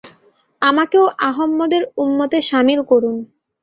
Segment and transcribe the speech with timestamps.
[0.61, 3.15] আমাকেও আহমদের উম্মতে শামিল করুন।